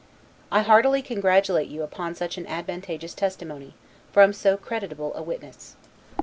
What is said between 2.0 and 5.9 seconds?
such an advantageous testimony, from so creditable a witness.